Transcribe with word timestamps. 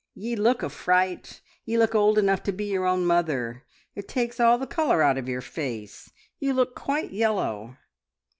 "Ye 0.15 0.35
look 0.35 0.63
a 0.63 0.69
fright. 0.69 1.41
Ye 1.63 1.77
look 1.77 1.93
old 1.93 2.17
enough 2.17 2.41
to 2.45 2.51
be 2.51 2.65
your 2.65 2.87
own 2.87 3.05
mother. 3.05 3.65
It 3.93 4.07
takes 4.07 4.39
all 4.39 4.57
the 4.57 4.65
colour 4.65 5.03
out 5.03 5.19
of 5.19 5.29
your 5.29 5.41
face. 5.41 6.11
You 6.39 6.53
look 6.55 6.73
quite 6.73 7.11
yellow!" 7.11 7.77